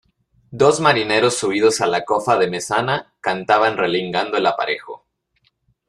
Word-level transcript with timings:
dos 0.49 0.79
marineros 0.79 1.37
subidos 1.37 1.79
a 1.79 1.85
la 1.85 2.03
cofa 2.05 2.39
de 2.39 2.49
mesana, 2.49 3.13
cantaban 3.21 3.77
relingando 3.77 4.35
el 4.35 4.47
aparejo. 4.47 5.05